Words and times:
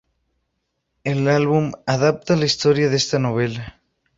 El 1.03 1.27
álbum 1.27 1.73
adapta 1.85 2.35
la 2.35 2.45
historia 2.45 2.89
de 2.89 2.95
esta 2.95 3.19
novela. 3.19 3.79